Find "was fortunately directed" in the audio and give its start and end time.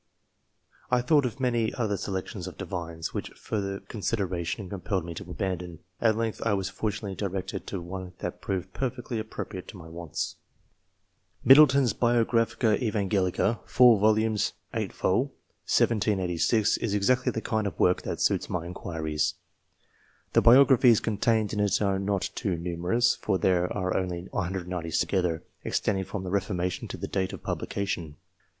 6.55-7.67